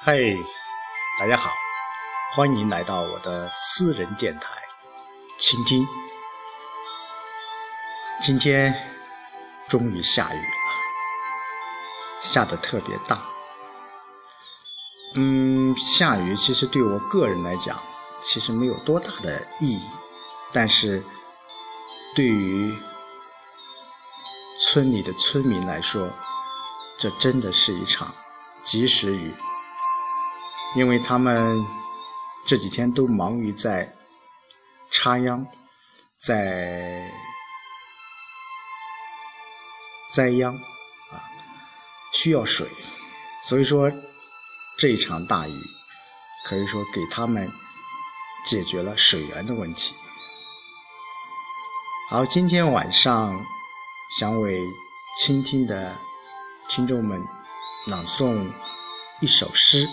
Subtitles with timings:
[0.00, 0.38] 嘿，
[1.18, 1.50] 大家好，
[2.32, 4.48] 欢迎来到我的私人电台，
[5.36, 5.84] 倾听。
[8.22, 8.72] 今天
[9.66, 13.20] 终于下雨了，下的特别大。
[15.16, 17.82] 嗯，下雨其实对我个人来讲，
[18.20, 19.90] 其实没有多大的意义，
[20.52, 21.04] 但是
[22.14, 22.72] 对于
[24.60, 26.08] 村里的村民来说，
[26.96, 28.14] 这真的是一场
[28.62, 29.34] 及时雨。
[30.76, 31.58] 因为他们
[32.46, 33.94] 这几天都忙于在
[34.90, 35.46] 插秧、
[36.18, 37.10] 在
[40.14, 40.54] 栽秧
[41.10, 41.20] 啊，
[42.12, 42.66] 需要水，
[43.42, 43.90] 所以说
[44.78, 45.52] 这一场大雨
[46.44, 47.50] 可以说给他们
[48.44, 49.94] 解决了水源的问题。
[52.10, 53.44] 好，今天晚上
[54.18, 54.62] 想为
[55.18, 55.94] 倾听的
[56.68, 57.22] 听众们
[57.86, 58.50] 朗诵
[59.20, 59.88] 一首诗。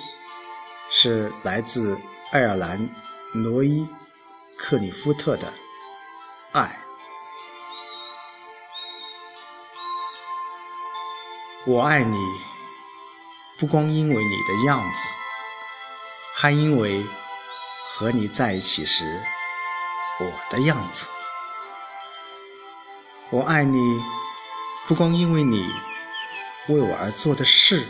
[0.98, 2.00] 是来自
[2.32, 2.90] 爱尔兰
[3.34, 3.86] 罗伊
[4.58, 5.54] 克里夫特的
[6.54, 6.80] 爱。
[11.68, 12.18] 我爱你，
[13.58, 15.10] 不光因为你的样子，
[16.34, 17.06] 还因为
[17.90, 19.22] 和你在一起时
[20.22, 21.10] 我的样子。
[23.32, 24.02] 我爱你，
[24.88, 25.70] 不光因为你
[26.70, 27.86] 为我而做的事，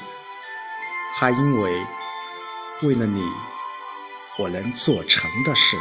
[1.13, 1.85] 还因为。
[2.81, 3.23] 为了你，
[4.37, 5.77] 我能做成的事。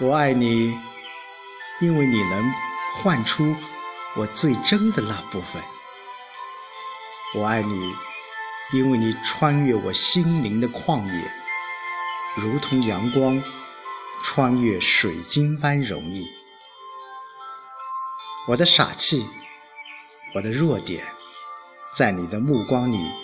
[0.00, 0.78] 我爱你，
[1.80, 2.52] 因为你能
[2.94, 3.56] 唤出
[4.16, 5.62] 我最真的那部分。
[7.34, 7.94] 我爱你，
[8.74, 11.32] 因为你穿越我心灵的旷野，
[12.36, 13.42] 如同阳光
[14.22, 16.26] 穿越水晶般容易。
[18.46, 19.26] 我的傻气，
[20.34, 21.02] 我的弱点，
[21.96, 23.23] 在你的目光里。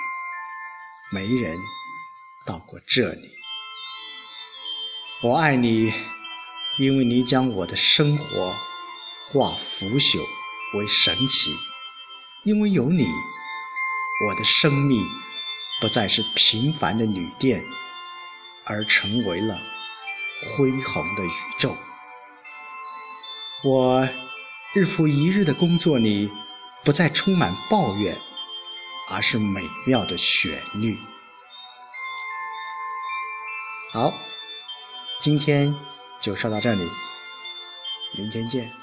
[1.13, 1.59] 没人
[2.45, 3.29] 到过这里。
[5.21, 5.91] 我爱你，
[6.79, 8.55] 因为你将我的生活
[9.25, 10.19] 化腐朽
[10.77, 11.51] 为神奇。
[12.45, 13.05] 因为有你，
[14.25, 15.05] 我的生命
[15.81, 17.61] 不再是平凡的旅店，
[18.65, 19.61] 而成为了
[20.55, 21.75] 恢宏的宇宙。
[23.65, 24.07] 我
[24.73, 26.31] 日复一日的工作里，
[26.85, 28.17] 不再充满抱怨。
[29.07, 30.97] 而是美妙的旋律。
[33.91, 34.13] 好，
[35.19, 35.75] 今天
[36.19, 36.89] 就说到这里，
[38.17, 38.80] 明天见。